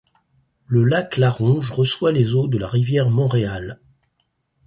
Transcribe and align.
Le 0.65 0.83
lac 0.83 1.17
la 1.17 1.29
Ronge 1.29 1.69
reçoit 1.69 2.11
les 2.11 2.33
eaux 2.33 2.47
de 2.47 2.57
la 2.57 2.67
rivière 2.67 3.11
Montréal. 3.11 3.79